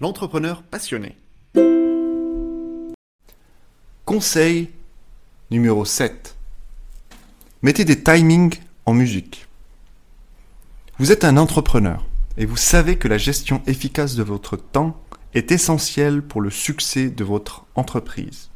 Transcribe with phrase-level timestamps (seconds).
[0.00, 1.16] L'entrepreneur passionné.
[4.04, 4.70] Conseil
[5.52, 6.34] numéro 7.
[7.62, 9.46] Mettez des timings en musique.
[10.98, 12.04] Vous êtes un entrepreneur
[12.36, 15.00] et vous savez que la gestion efficace de votre temps
[15.32, 18.50] est essentielle pour le succès de votre entreprise.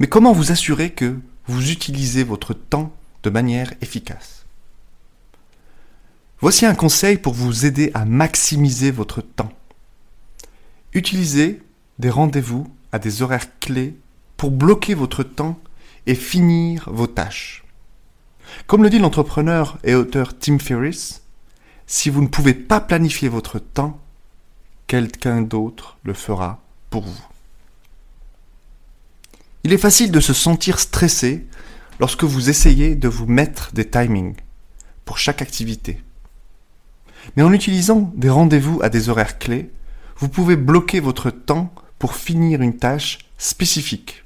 [0.00, 4.44] Mais comment vous assurer que vous utilisez votre temps de manière efficace?
[6.40, 9.52] Voici un conseil pour vous aider à maximiser votre temps.
[10.94, 11.62] Utilisez
[11.98, 13.96] des rendez-vous à des horaires clés
[14.36, 15.58] pour bloquer votre temps
[16.06, 17.64] et finir vos tâches.
[18.66, 21.22] Comme le dit l'entrepreneur et auteur Tim Ferriss,
[21.86, 24.00] si vous ne pouvez pas planifier votre temps,
[24.86, 26.60] quelqu'un d'autre le fera
[26.90, 27.26] pour vous.
[29.64, 31.46] Il est facile de se sentir stressé
[32.00, 34.34] lorsque vous essayez de vous mettre des timings
[35.04, 36.02] pour chaque activité.
[37.36, 39.70] Mais en utilisant des rendez-vous à des horaires clés,
[40.22, 44.22] vous pouvez bloquer votre temps pour finir une tâche spécifique.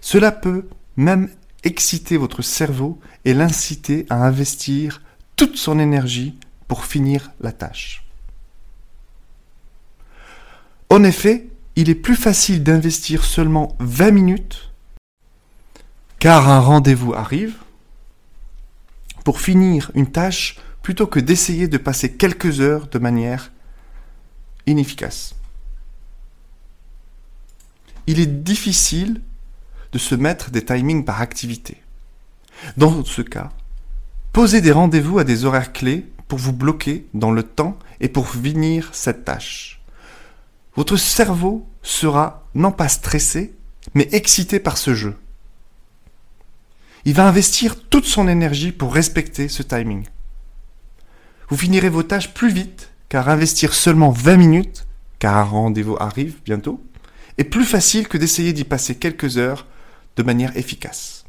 [0.00, 1.30] Cela peut même
[1.62, 5.00] exciter votre cerveau et l'inciter à investir
[5.36, 6.36] toute son énergie
[6.66, 8.04] pour finir la tâche.
[10.88, 14.72] En effet, il est plus facile d'investir seulement 20 minutes
[16.18, 17.54] car un rendez-vous arrive
[19.22, 23.52] pour finir une tâche plutôt que d'essayer de passer quelques heures de manière
[24.66, 25.34] inefficace.
[28.06, 29.20] Il est difficile
[29.92, 31.80] de se mettre des timings par activité.
[32.76, 33.50] Dans ce cas,
[34.32, 38.28] posez des rendez-vous à des horaires clés pour vous bloquer dans le temps et pour
[38.28, 39.80] finir cette tâche.
[40.76, 43.54] Votre cerveau sera non pas stressé,
[43.94, 45.16] mais excité par ce jeu.
[47.04, 50.06] Il va investir toute son énergie pour respecter ce timing.
[51.48, 54.86] Vous finirez vos tâches plus vite, car investir seulement 20 minutes,
[55.18, 56.80] car un rendez-vous arrive bientôt,
[57.36, 59.66] est plus facile que d'essayer d'y passer quelques heures
[60.16, 61.19] de manière efficace.